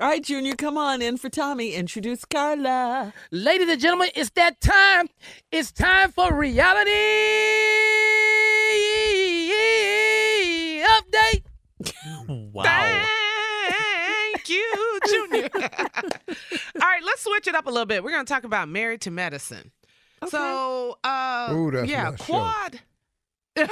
All 0.00 0.06
right, 0.08 0.22
Junior, 0.22 0.54
come 0.54 0.78
on 0.78 1.02
in 1.02 1.16
for 1.16 1.28
Tommy. 1.28 1.74
Introduce 1.74 2.24
Carla. 2.24 3.12
Ladies 3.32 3.68
and 3.68 3.80
gentlemen, 3.80 4.10
it's 4.14 4.30
that 4.30 4.60
time. 4.60 5.08
It's 5.50 5.72
time 5.72 6.12
for 6.12 6.32
reality 6.32 6.92
update. 10.84 11.42
Wow. 12.52 13.04
Thank 13.70 14.48
you, 14.48 15.00
Junior. 15.08 15.48
All 15.54 15.62
right, 16.80 17.02
let's 17.04 17.22
switch 17.22 17.46
it 17.46 17.54
up 17.54 17.66
a 17.66 17.70
little 17.70 17.86
bit. 17.86 18.04
We're 18.04 18.10
going 18.10 18.26
to 18.26 18.32
talk 18.32 18.44
about 18.44 18.68
Married 18.68 19.00
to 19.02 19.10
Medicine. 19.10 19.72
So, 20.28 20.98
uh, 21.04 21.48
Ooh, 21.52 21.84
yeah, 21.86 22.10
my 22.10 22.16
show. 22.16 22.24
quad. 22.24 22.80
Is 23.56 23.68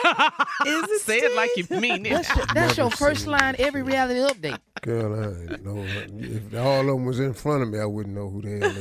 it 0.67 1.01
Say 1.03 1.19
it 1.19 1.35
like 1.37 1.51
you 1.57 1.67
mean 1.81 2.07
it. 2.07 2.11
That's, 2.11 2.37
your, 2.37 2.47
that's 2.55 2.77
your 2.79 2.91
first 2.91 3.27
line 3.27 3.57
every 3.59 3.83
reality 3.83 4.21
update. 4.21 4.59
Know. 4.87 5.85
If 6.19 6.55
all 6.55 6.81
of 6.81 6.87
them 6.87 7.05
was 7.07 7.19
in 7.19 7.33
front 7.35 7.63
of 7.65 7.69
me, 7.71 7.79
I 7.81 7.85
wouldn't 7.87 8.15
know 8.15 8.29
who 8.31 8.43
the 8.43 8.59
hell 8.61 8.73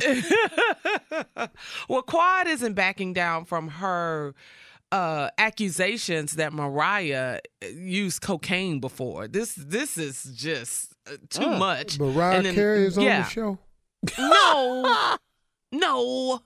they 0.00 0.22
were. 1.36 1.48
well, 1.88 2.02
Quad 2.02 2.46
isn't 2.48 2.74
backing 2.74 3.12
down 3.12 3.44
from 3.44 3.68
her 3.68 4.34
uh, 4.90 5.28
accusations 5.36 6.32
that 6.36 6.52
Mariah 6.52 7.40
used 7.74 8.22
cocaine 8.22 8.80
before. 8.80 9.28
This 9.28 9.54
this 9.54 9.98
is 9.98 10.24
just 10.34 10.94
uh, 11.06 11.16
too 11.28 11.42
Oh, 11.44 11.58
much. 11.58 11.98
Mariah 11.98 12.42
then- 12.42 12.54
Carey 12.54 12.86
is 12.86 12.96
on 12.96 13.04
the 13.04 13.22
show. 13.24 13.58
No, 14.18 15.16
no, 15.72 16.40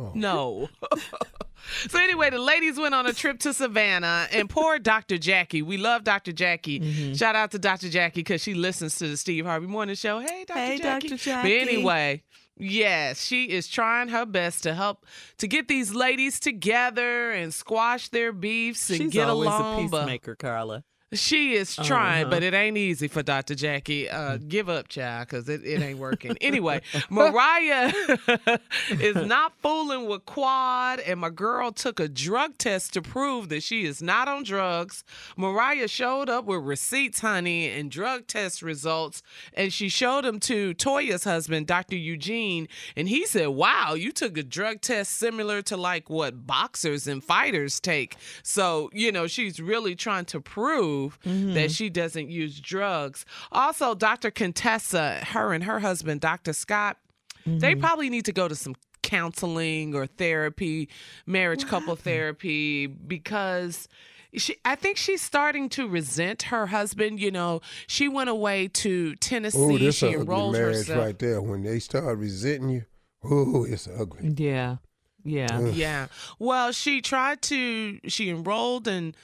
Oh. 0.00 0.12
no. 0.14 0.68
so 1.88 1.98
anyway, 1.98 2.30
the 2.30 2.38
ladies 2.38 2.78
went 2.78 2.94
on 2.94 3.06
a 3.06 3.12
trip 3.12 3.38
to 3.40 3.52
Savannah, 3.52 4.26
and 4.32 4.48
poor 4.48 4.78
Dr. 4.78 5.18
Jackie. 5.18 5.62
We 5.62 5.76
love 5.76 6.04
Dr. 6.04 6.32
Jackie. 6.32 6.80
Mm-hmm. 6.80 7.14
Shout 7.14 7.34
out 7.36 7.50
to 7.52 7.58
Dr. 7.58 7.88
Jackie 7.88 8.20
because 8.20 8.42
she 8.42 8.54
listens 8.54 8.96
to 8.98 9.08
the 9.08 9.16
Steve 9.16 9.44
Harvey 9.46 9.66
Morning 9.66 9.94
Show. 9.94 10.20
Hey, 10.20 10.44
Dr. 10.46 10.58
Hey, 10.60 10.78
Jackie. 10.78 11.08
Dr. 11.08 11.22
Jackie. 11.22 11.48
But 11.60 11.68
anyway. 11.68 12.22
Yes, 12.60 13.24
she 13.24 13.44
is 13.44 13.68
trying 13.68 14.08
her 14.08 14.26
best 14.26 14.64
to 14.64 14.74
help 14.74 15.06
to 15.36 15.46
get 15.46 15.68
these 15.68 15.94
ladies 15.94 16.40
together 16.40 17.30
and 17.30 17.54
squash 17.54 18.08
their 18.08 18.32
beefs 18.32 18.90
and 18.90 18.98
She's 18.98 19.12
get 19.12 19.28
always 19.28 19.46
along. 19.48 19.84
a 19.84 19.88
but- 19.88 20.00
peacemaker, 20.00 20.34
Carla. 20.34 20.82
She 21.14 21.54
is 21.54 21.74
trying, 21.74 22.24
Uh-huh. 22.24 22.30
but 22.30 22.42
it 22.42 22.52
ain't 22.52 22.76
easy 22.76 23.08
for 23.08 23.22
Dr. 23.22 23.54
Jackie. 23.54 24.10
Uh, 24.10 24.36
give 24.36 24.68
up, 24.68 24.88
child, 24.88 25.26
because 25.28 25.48
it, 25.48 25.64
it 25.64 25.80
ain't 25.80 25.98
working. 25.98 26.36
anyway, 26.42 26.82
Mariah 27.10 27.92
is 28.90 29.16
not 29.26 29.52
fooling 29.62 30.06
with 30.06 30.26
Quad, 30.26 31.00
and 31.00 31.20
my 31.20 31.30
girl 31.30 31.72
took 31.72 31.98
a 31.98 32.08
drug 32.08 32.58
test 32.58 32.92
to 32.92 33.00
prove 33.02 33.48
that 33.48 33.62
she 33.62 33.84
is 33.86 34.02
not 34.02 34.28
on 34.28 34.42
drugs. 34.42 35.02
Mariah 35.36 35.88
showed 35.88 36.28
up 36.28 36.44
with 36.44 36.62
receipts, 36.62 37.20
honey, 37.20 37.70
and 37.70 37.90
drug 37.90 38.26
test 38.26 38.60
results, 38.60 39.22
and 39.54 39.72
she 39.72 39.88
showed 39.88 40.24
them 40.24 40.38
to 40.40 40.74
Toya's 40.74 41.24
husband, 41.24 41.66
Dr. 41.66 41.96
Eugene, 41.96 42.68
and 42.96 43.08
he 43.08 43.24
said, 43.24 43.48
Wow, 43.48 43.94
you 43.94 44.12
took 44.12 44.36
a 44.36 44.42
drug 44.42 44.82
test 44.82 45.12
similar 45.12 45.62
to 45.62 45.76
like 45.78 46.10
what 46.10 46.46
boxers 46.46 47.06
and 47.06 47.24
fighters 47.24 47.80
take. 47.80 48.16
So, 48.42 48.90
you 48.92 49.10
know, 49.10 49.26
she's 49.26 49.58
really 49.60 49.94
trying 49.94 50.26
to 50.26 50.40
prove 50.40 50.97
that 51.06 51.30
mm-hmm. 51.30 51.66
she 51.68 51.88
doesn't 51.88 52.30
use 52.30 52.60
drugs. 52.60 53.24
Also, 53.52 53.94
Dr. 53.94 54.30
Contessa, 54.30 55.24
her 55.28 55.52
and 55.52 55.64
her 55.64 55.80
husband, 55.80 56.20
Dr. 56.20 56.52
Scott, 56.52 56.98
they 57.46 57.72
mm-hmm. 57.72 57.80
probably 57.80 58.10
need 58.10 58.26
to 58.26 58.32
go 58.32 58.48
to 58.48 58.54
some 58.54 58.74
counseling 59.02 59.94
or 59.94 60.06
therapy, 60.06 60.88
marriage 61.26 61.66
couple 61.66 61.96
therapy, 61.96 62.86
because 62.86 63.88
she 64.34 64.56
I 64.64 64.74
think 64.74 64.98
she's 64.98 65.22
starting 65.22 65.68
to 65.70 65.88
resent 65.88 66.42
her 66.44 66.66
husband. 66.66 67.20
You 67.20 67.30
know, 67.30 67.60
she 67.86 68.08
went 68.08 68.28
away 68.28 68.68
to 68.68 69.14
Tennessee. 69.16 69.58
Oh, 69.58 69.78
this 69.78 69.96
she 69.96 70.08
ugly 70.08 70.20
enrolled 70.20 70.52
marriage 70.52 70.76
herself. 70.76 70.98
right 70.98 71.18
there. 71.18 71.40
When 71.40 71.62
they 71.62 71.78
start 71.78 72.18
resenting 72.18 72.68
you, 72.70 72.84
oh, 73.24 73.64
it's 73.64 73.88
ugly. 73.88 74.34
Yeah. 74.36 74.76
Yeah. 75.24 75.60
Yeah. 75.60 76.06
Well, 76.38 76.72
she 76.72 77.00
tried 77.00 77.42
to, 77.42 77.98
she 78.08 78.30
enrolled 78.30 78.88
in 78.88 79.14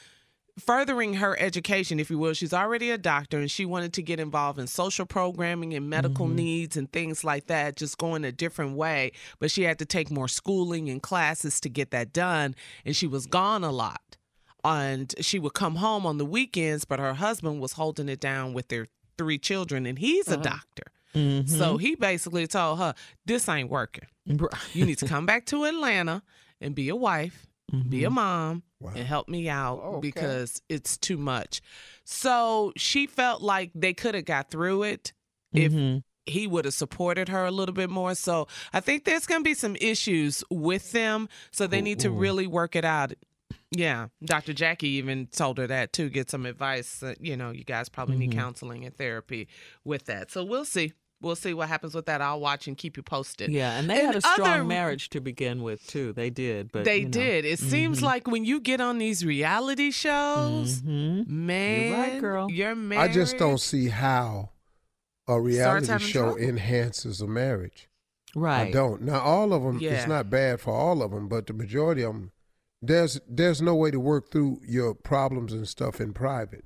furthering 0.59 1.15
her 1.15 1.37
education, 1.41 1.99
if 1.99 2.11
you 2.11 2.19
will. 2.19 2.33
She's 2.33 2.53
already 2.55 2.91
a 2.91 2.99
doctor 2.99 3.39
and 3.39 3.51
she 3.51 3.65
wanted 3.65 3.93
to 3.95 4.03
get 4.03 4.21
involved 4.21 4.59
in 4.59 4.67
social 4.67 5.05
programming 5.06 5.75
and 5.75 5.91
medical 5.91 6.27
needs 6.29 6.77
and 6.77 6.91
things 6.93 7.25
like 7.25 7.47
that, 7.47 7.77
just 7.77 7.99
going 7.99 8.25
a 8.25 8.33
different 8.33 8.77
way. 8.77 9.12
But 9.41 9.51
she 9.51 9.62
had 9.62 9.79
to 9.81 9.85
take 9.85 10.11
more 10.11 10.29
schooling 10.29 10.89
and 10.89 11.03
classes 11.03 11.61
to 11.61 11.69
get 11.69 11.91
that 11.91 12.12
done. 12.12 12.55
And 12.85 12.95
she 12.95 13.06
was 13.06 13.27
gone 13.27 13.65
a 13.65 13.73
lot. 13.73 14.01
and 14.65 15.15
she 15.21 15.39
would 15.39 15.55
come 15.55 15.77
home 15.77 16.06
on 16.06 16.19
the 16.19 16.25
weekends, 16.25 16.85
but 16.85 16.99
her 16.99 17.15
husband 17.15 17.61
was 17.61 17.73
holding 17.75 18.09
it 18.09 18.21
down 18.21 18.55
with 18.55 18.69
their 18.69 18.87
three 19.19 19.39
children, 19.39 19.87
and 19.87 19.99
he's 19.99 20.29
a 20.29 20.37
doctor. 20.37 20.85
Mm-hmm. 21.15 21.47
So 21.49 21.77
he 21.77 21.95
basically 21.95 22.47
told 22.47 22.79
her, 22.79 22.95
This 23.27 23.49
ain't 23.49 23.71
working. 23.71 24.06
You 24.73 24.87
need 24.87 24.99
to 24.99 25.06
come 25.06 25.27
back 25.27 25.47
to 25.47 25.65
Atlanta 25.65 26.23
and 26.61 26.75
be 26.75 26.89
a 26.89 26.97
wife, 26.97 27.47
be 27.88 28.05
a 28.05 28.11
mom, 28.11 28.62
and 28.84 28.99
help 29.06 29.28
me 29.28 29.49
out 29.49 29.81
Okay. 29.81 30.00
because 30.00 30.62
it's 30.69 30.96
too 30.96 31.16
much. 31.16 31.61
So 32.05 32.72
she 32.76 33.06
felt 33.06 33.43
like 33.43 33.70
they 33.75 33.94
could 33.94 34.14
have 34.14 34.25
got 34.26 34.50
through 34.50 34.84
it 34.84 35.12
if 35.52 35.72
Mm-hmm. 35.72 35.99
he 36.26 36.46
would 36.46 36.64
have 36.66 36.75
supported 36.75 37.28
her 37.28 37.44
a 37.44 37.50
little 37.50 37.75
bit 37.75 37.90
more. 37.90 38.14
So 38.14 38.46
I 38.72 38.81
think 38.81 39.05
there's 39.05 39.26
going 39.26 39.40
to 39.40 39.44
be 39.44 39.55
some 39.55 39.76
issues 39.76 40.44
with 40.50 40.93
them. 40.93 41.28
So 41.50 41.66
they 41.66 41.81
need 41.81 42.00
to 42.00 42.11
really 42.11 42.46
work 42.46 42.76
it 42.76 42.84
out. 42.84 43.12
Yeah, 43.70 44.08
Dr. 44.25 44.52
Jackie 44.52 44.88
even 44.90 45.26
told 45.26 45.58
her 45.58 45.67
that 45.67 45.93
too. 45.93 46.08
Get 46.08 46.31
some 46.31 46.46
advice. 46.46 47.02
Uh, 47.02 47.14
you 47.19 47.37
know, 47.37 47.50
you 47.50 47.64
guys 47.64 47.88
probably 47.88 48.17
need 48.17 48.32
counseling 48.32 48.84
and 48.84 48.96
therapy 48.96 49.49
with 49.84 50.05
that. 50.06 50.31
So 50.31 50.44
we'll 50.44 50.64
see. 50.64 50.93
We'll 51.20 51.37
see 51.37 51.55
what 51.55 51.69
happens 51.69 51.94
with 51.94 52.06
that. 52.06 52.20
I'll 52.20 52.40
watch 52.40 52.69
and 52.69 52.76
keep 52.76 52.96
you 52.99 53.02
posted. 53.02 53.50
Yeah, 53.50 53.78
and 53.78 53.88
they 53.88 54.05
had 54.05 54.14
a 54.16 54.20
strong 54.20 54.46
other- 54.49 54.64
marriage 54.64 55.08
to 55.11 55.20
begin 55.20 55.62
with 55.62 55.87
too. 55.87 56.12
They 56.12 56.28
did, 56.28 56.70
but 56.70 56.84
they 56.84 56.99
you 56.99 57.05
know. 57.06 57.11
did. 57.12 57.44
It 57.46 57.58
seems 57.58 58.02
like 58.02 58.26
when 58.26 58.44
you 58.44 58.61
get 58.61 58.81
on 58.81 58.99
these 58.99 59.25
reality 59.25 59.90
shows, 59.90 60.82
Mhm. 60.82 61.26
man, 61.26 62.20
girl. 62.20 62.50
You're 62.50 62.75
married. 62.75 63.11
I 63.11 63.12
just 63.12 63.38
don't 63.38 63.61
see 63.61 63.88
how 63.88 64.50
a 65.26 65.40
reality 65.40 65.99
show 65.99 66.25
trouble. 66.32 66.37
enhances 66.37 67.22
a 67.22 67.26
marriage. 67.26 67.88
Right. 68.37 68.69
I 68.69 68.70
don't. 68.72 69.02
Now 69.02 69.20
all 69.20 69.52
of 69.55 69.62
them, 69.62 69.78
Yeah. 69.78 69.93
it's 69.93 70.06
not 70.08 70.28
bad 70.28 70.60
for 70.60 70.75
all 70.75 71.00
of 71.02 71.12
them, 71.12 71.28
but 71.28 71.46
the 71.46 71.52
majority 71.55 72.02
of 72.02 72.12
them, 72.12 72.32
there's 72.82 73.19
there's 73.26 73.62
no 73.62 73.75
way 73.75 73.90
to 73.90 74.00
work 74.00 74.31
through 74.31 74.60
your 74.67 74.93
problems 74.94 75.52
and 75.55 75.67
stuff 75.67 76.00
in 76.02 76.12
private. 76.12 76.64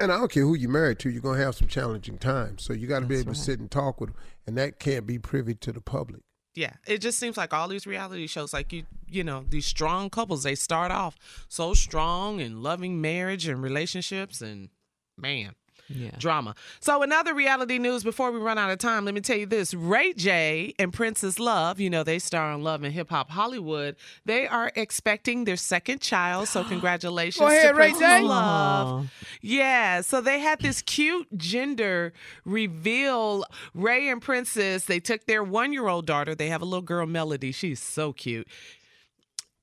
And 0.00 0.12
I 0.12 0.18
don't 0.18 0.30
care 0.30 0.44
who 0.44 0.54
you're 0.54 0.70
married 0.70 1.00
to, 1.00 1.10
you're 1.10 1.22
gonna 1.22 1.42
have 1.42 1.56
some 1.56 1.68
challenging 1.68 2.18
times. 2.18 2.62
So 2.62 2.72
you 2.72 2.86
got 2.86 3.00
to 3.00 3.06
be 3.06 3.16
able 3.16 3.32
to 3.32 3.38
sit 3.38 3.58
and 3.58 3.70
talk 3.70 4.00
with 4.00 4.10
them, 4.10 4.18
and 4.46 4.56
that 4.56 4.78
can't 4.78 5.06
be 5.06 5.18
privy 5.18 5.54
to 5.54 5.72
the 5.72 5.80
public. 5.80 6.22
Yeah, 6.54 6.72
it 6.86 6.98
just 6.98 7.18
seems 7.18 7.36
like 7.36 7.52
all 7.52 7.68
these 7.68 7.86
reality 7.86 8.26
shows, 8.26 8.52
like 8.52 8.72
you, 8.72 8.84
you 9.08 9.22
know, 9.22 9.44
these 9.48 9.66
strong 9.66 10.10
couples, 10.10 10.42
they 10.42 10.54
start 10.54 10.90
off 10.90 11.16
so 11.48 11.74
strong 11.74 12.40
and 12.40 12.62
loving 12.62 13.00
marriage 13.00 13.46
and 13.46 13.62
relationships, 13.62 14.40
and 14.40 14.70
man, 15.16 15.54
Yeah. 15.88 16.10
drama. 16.18 16.54
So, 16.80 17.02
another 17.02 17.34
reality 17.34 17.78
news 17.78 18.04
before 18.04 18.30
we 18.30 18.38
run 18.38 18.58
out 18.58 18.70
of 18.70 18.78
time, 18.78 19.04
let 19.04 19.14
me 19.14 19.20
tell 19.20 19.36
you 19.36 19.46
this 19.46 19.72
Ray 19.72 20.12
J 20.12 20.74
and 20.78 20.92
Princess 20.92 21.38
Love, 21.38 21.80
you 21.80 21.88
know, 21.88 22.02
they 22.02 22.18
star 22.18 22.52
in 22.52 22.62
Love 22.62 22.82
and 22.82 22.92
Hip 22.92 23.10
Hop 23.10 23.30
Hollywood. 23.30 23.96
They 24.24 24.46
are 24.46 24.70
expecting 24.76 25.44
their 25.44 25.56
second 25.56 26.00
child. 26.00 26.48
So, 26.48 26.64
congratulations 26.68 27.40
Go 27.40 27.46
ahead, 27.46 27.70
to 27.70 27.74
Ray 27.74 27.90
Princess 27.90 28.20
J. 28.20 28.22
Love. 28.22 29.12
Yeah, 29.40 30.00
so 30.02 30.20
they 30.20 30.40
had 30.40 30.60
this 30.60 30.82
cute 30.82 31.26
gender 31.36 32.12
reveal. 32.44 33.44
Ray 33.74 34.08
and 34.08 34.20
Princess, 34.20 34.84
they 34.84 35.00
took 35.00 35.26
their 35.26 35.42
one 35.42 35.72
year 35.72 35.88
old 35.88 36.06
daughter. 36.06 36.34
They 36.34 36.48
have 36.48 36.62
a 36.62 36.66
little 36.66 36.82
girl, 36.82 37.06
Melody. 37.06 37.52
She's 37.52 37.80
so 37.80 38.12
cute 38.12 38.46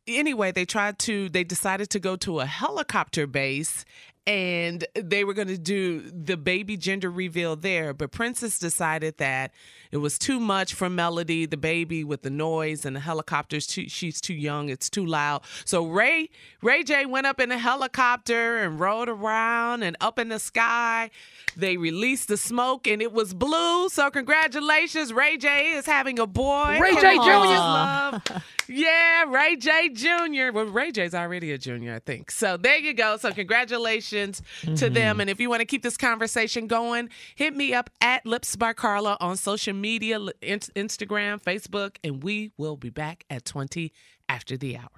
anyway, 0.08 0.52
they 0.52 0.66
tried 0.66 1.00
to, 1.00 1.30
they 1.30 1.44
decided 1.44 1.90
to 1.92 2.00
go 2.00 2.16
to 2.18 2.40
a 2.40 2.46
helicopter 2.46 3.28
base 3.28 3.86
and 4.28 4.86
they 4.96 5.24
were 5.24 5.34
going 5.34 5.50
to 5.50 5.58
do 5.58 6.02
the 6.02 6.38
baby 6.38 6.78
gender 6.78 7.12
reveal 7.12 7.56
there. 7.56 7.94
But 7.94 8.12
Princess 8.12 8.58
decided 8.58 9.18
that 9.18 9.54
it 9.96 10.00
was 10.00 10.20
too 10.20 10.42
much 10.42 10.74
for 10.74 10.90
Melody, 10.90 11.46
the 11.46 11.56
baby 11.56 12.04
with 12.04 12.22
the 12.22 12.30
noise 12.30 12.84
and 12.84 12.98
the 12.98 13.00
helicopters. 13.00 13.66
Too, 13.66 13.88
she's 13.88 14.20
too 14.20 14.34
young, 14.34 14.68
it's 14.68 14.90
too 14.90 15.06
loud. 15.06 15.44
So 15.64 15.86
Ray, 15.86 16.30
Ray 16.62 16.84
J 16.84 17.06
went 17.06 17.28
up 17.28 17.40
in 17.40 17.50
a 17.50 17.58
helicopter 17.58 18.58
and 18.58 18.78
rode 18.78 19.08
around 19.08 19.84
and 19.84 19.96
up 20.02 20.20
in 20.20 20.28
the 20.28 20.40
sky. 20.40 21.12
They 21.56 21.78
released 21.78 22.28
the 22.28 22.36
smoke 22.36 22.88
and 22.88 23.02
it 23.02 23.14
was 23.14 23.34
blue. 23.34 23.88
So 23.88 24.12
congratulations, 24.12 25.14
Ray 25.14 25.38
J 25.38 25.72
is 25.72 25.86
having 25.86 26.20
a 26.20 26.28
boy. 26.28 26.78
Ray 26.82 26.96
J. 26.96 27.16
Jr.? 27.16 27.22
Love. 27.22 28.22
Yeah, 28.68 29.26
Ray 29.26 29.56
J. 29.56 29.90
Jr. 29.90 30.52
Well, 30.52 30.66
Ray 30.66 30.92
J's 30.92 31.14
already 31.14 31.52
a 31.52 31.58
junior, 31.58 31.96
I 31.96 32.00
think. 32.00 32.32
So 32.32 32.58
there 32.58 32.78
you 32.78 32.94
go. 32.94 33.18
So 33.18 33.32
congratulations 33.32 34.42
to 34.62 34.68
mm-hmm. 34.68 34.94
them. 34.94 35.22
And 35.22 35.30
if 35.30 35.40
you 35.40 35.50
want 35.50 35.62
to 35.62 35.66
keep 35.66 35.84
this 35.84 35.98
conversation 35.98 36.68
going, 36.68 37.10
hit 37.36 37.56
me 37.56 37.74
up 37.74 37.90
at 38.02 38.26
Lips 38.26 38.56
by 38.56 38.74
Carla 38.74 39.18
on 39.20 39.38
social 39.38 39.74
media, 39.74 39.85
in- 39.86 40.60
Instagram, 40.76 41.42
Facebook, 41.42 41.98
and 42.04 42.24
we 42.24 42.52
will 42.58 42.78
be 42.78 42.90
back 42.90 43.24
at 43.30 43.46
20 43.46 43.92
after 44.28 44.58
the 44.58 44.78
hour. 44.78 44.90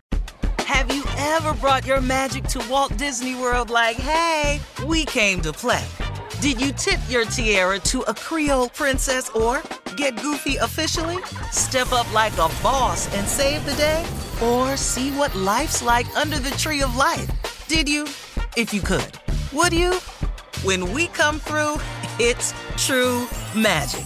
Have 0.60 0.94
you 0.94 1.04
ever 1.18 1.54
brought 1.56 1.86
your 1.86 2.02
magic 2.02 2.44
to 2.46 2.66
Walt 2.70 2.96
Disney 2.98 3.36
World 3.36 3.70
like, 3.70 3.98
hey, 3.98 4.60
we 4.86 5.06
came 5.06 5.42
to 5.42 5.52
play? 5.54 5.86
Did 6.42 6.62
you 6.62 6.72
tip 6.72 7.00
your 7.10 7.26
tiara 7.26 7.80
to 7.80 8.02
a 8.02 8.14
Creole 8.14 8.70
princess 8.70 9.30
or 9.30 9.64
get 9.96 10.22
goofy 10.22 10.58
officially? 10.58 11.18
Step 11.52 11.92
up 11.92 12.12
like 12.14 12.34
a 12.34 12.50
boss 12.62 13.14
and 13.16 13.28
save 13.28 13.66
the 13.66 13.74
day? 13.74 14.06
Or 14.44 14.78
see 14.78 15.12
what 15.12 15.34
life's 15.36 15.82
like 15.82 16.08
under 16.16 16.38
the 16.38 16.52
tree 16.52 16.82
of 16.82 16.96
life? 16.96 17.30
Did 17.68 17.90
you? 17.90 18.04
If 18.56 18.74
you 18.74 18.82
could. 18.82 19.20
Would 19.54 19.74
you? 19.74 19.94
When 20.64 20.94
we 20.94 21.08
come 21.08 21.40
through, 21.40 21.78
it's 22.20 22.54
true 22.78 23.28
magic. 23.56 24.06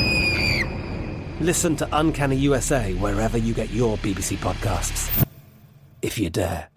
Listen 1.41 1.75
to 1.77 1.89
Uncanny 1.91 2.35
USA 2.35 2.93
wherever 2.93 3.35
you 3.35 3.55
get 3.55 3.71
your 3.71 3.97
BBC 3.97 4.37
podcasts, 4.37 5.25
if 6.03 6.19
you 6.19 6.29
dare. 6.29 6.67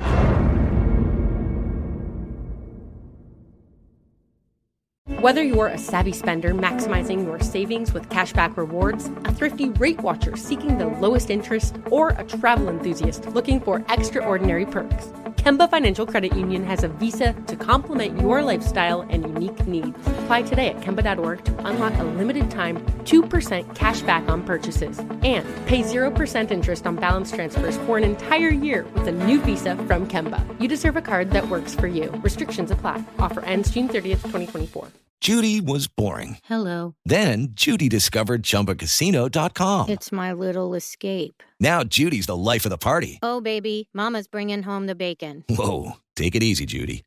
Whether 5.21 5.43
you're 5.43 5.67
a 5.67 5.77
savvy 5.77 6.13
spender 6.13 6.55
maximizing 6.55 7.27
your 7.27 7.41
savings 7.41 7.93
with 7.93 8.09
cashback 8.09 8.57
rewards, 8.57 9.11
a 9.27 9.35
thrifty 9.35 9.69
rate 9.69 10.01
watcher 10.01 10.35
seeking 10.35 10.79
the 10.79 10.87
lowest 10.87 11.29
interest, 11.29 11.77
or 11.91 12.11
a 12.11 12.25
travel 12.25 12.71
enthusiast 12.71 13.27
looking 13.27 13.61
for 13.61 13.85
extraordinary 13.91 14.65
perks, 14.65 15.09
Kemba 15.37 15.69
Financial 15.69 16.07
Credit 16.07 16.35
Union 16.35 16.65
has 16.65 16.85
a 16.85 16.89
visa 16.89 17.35
to 17.49 17.57
complement 17.57 18.19
your 18.19 18.41
lifestyle 18.41 19.03
and 19.11 19.25
unique 19.25 19.67
needs. 19.67 19.95
Apply 20.07 20.41
today 20.41 20.69
at 20.71 20.81
Kemba.org 20.81 21.45
to 21.45 21.67
unlock 21.67 21.93
a 21.99 22.05
limited 22.05 22.51
time 22.51 22.83
2% 23.05 23.75
cash 23.75 24.03
back 24.03 24.29
on 24.29 24.43
purchases 24.43 24.99
and 24.99 25.47
pay 25.67 25.83
0% 25.83 26.51
interest 26.51 26.87
on 26.87 26.97
balance 26.97 27.31
transfers 27.33 27.77
for 27.79 27.97
an 27.97 28.05
entire 28.05 28.51
year 28.51 28.85
with 28.95 29.09
a 29.09 29.13
new 29.13 29.41
visa 29.41 29.77
from 29.77 30.07
Kemba. 30.07 30.45
You 30.61 30.69
deserve 30.69 30.97
a 30.97 31.03
card 31.03 31.31
that 31.31 31.49
works 31.49 31.75
for 31.75 31.87
you. 31.87 32.11
Restrictions 32.23 32.71
apply. 32.71 33.03
Offer 33.19 33.41
ends 33.41 33.71
June 33.71 33.89
30th, 33.89 34.23
2024. 34.23 34.89
Judy 35.25 35.59
was 35.63 35.87
boring. 35.87 36.37
Hello. 36.45 36.97
Then 37.07 37.49
Judy 37.53 37.89
discovered 37.89 38.43
ChumbaCasino.com. 38.43 39.89
It's 39.89 40.13
my 40.13 40.35
little 40.35 40.75
escape. 40.75 41.43
Now 41.59 41.83
Judy's 41.83 42.27
the 42.27 42.37
life 42.37 42.67
of 42.67 42.71
the 42.71 42.77
party. 42.77 43.21
Oh, 43.23 43.41
baby, 43.41 43.89
Mama's 43.95 44.27
bringing 44.29 44.63
home 44.63 44.87
the 44.87 44.95
bacon. 44.95 45.43
Whoa, 45.49 45.93
take 46.15 46.35
it 46.35 46.43
easy, 46.43 46.67
Judy. 46.67 47.05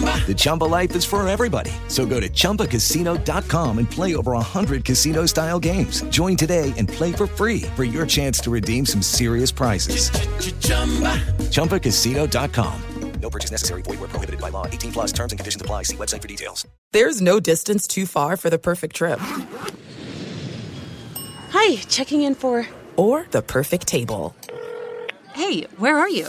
The 0.00 0.34
Chumba 0.36 0.64
life 0.64 0.94
is 0.94 1.04
for 1.04 1.26
everybody. 1.28 1.72
So 1.88 2.06
go 2.06 2.20
to 2.20 2.28
ChumbaCasino.com 2.28 3.78
and 3.78 3.90
play 3.90 4.14
over 4.14 4.32
100 4.32 4.84
casino-style 4.84 5.58
games. 5.58 6.02
Join 6.10 6.36
today 6.36 6.72
and 6.76 6.88
play 6.88 7.10
for 7.10 7.26
free 7.26 7.62
for 7.74 7.82
your 7.82 8.06
chance 8.06 8.38
to 8.40 8.50
redeem 8.50 8.86
some 8.86 9.02
serious 9.02 9.50
prizes. 9.50 10.10
ChumbaCasino.com. 11.50 12.82
No 13.20 13.30
purchase 13.30 13.50
necessary. 13.50 13.82
Void 13.82 14.00
where 14.00 14.08
prohibited 14.08 14.40
by 14.40 14.48
law. 14.48 14.66
18 14.66 14.92
plus 14.92 15.12
terms 15.12 15.32
and 15.32 15.38
conditions 15.38 15.60
apply. 15.60 15.82
See 15.84 15.96
website 15.96 16.22
for 16.22 16.28
details. 16.28 16.66
There's 16.92 17.20
no 17.20 17.38
distance 17.38 17.86
too 17.86 18.06
far 18.06 18.36
for 18.38 18.48
the 18.48 18.58
perfect 18.58 18.96
trip. 18.96 19.18
Hi, 21.50 21.76
checking 21.88 22.22
in 22.22 22.34
for. 22.34 22.66
Or 22.96 23.26
the 23.30 23.42
perfect 23.42 23.86
table. 23.86 24.34
Hey, 25.34 25.62
where 25.76 25.98
are 25.98 26.08
you? 26.08 26.28